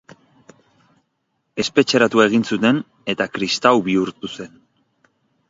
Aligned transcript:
Espetxeratu 1.63 2.23
egin 2.25 2.47
zuten 2.55 2.81
eta 3.15 3.29
kristau 3.37 3.75
bihurtu 3.91 4.33
zen. 4.39 4.59